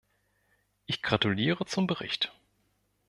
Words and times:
Ich 0.87 1.03
gratuliere 1.03 1.63
zum 1.67 1.85
Bericht. 1.85 2.33